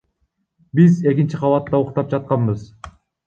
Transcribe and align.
Биз 0.79 0.95
экинчи 1.11 1.41
кабатта 1.43 1.83
уктап 1.83 2.09
жатканбыз. 2.15 2.65